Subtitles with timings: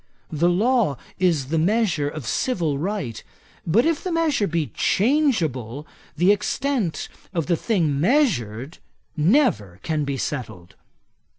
[0.31, 3.23] The law is the measure of civil right;
[3.67, 5.85] but if the measure be changeable,
[6.17, 8.79] the extent of the thing measured
[9.15, 10.73] never can be settled.